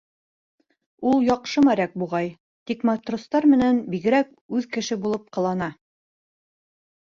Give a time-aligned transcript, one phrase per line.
[1.11, 2.31] Ул яҡшы моряк, буғай,
[2.71, 5.71] тик матростар менән бигерәк үҙ кеше булып ҡылана.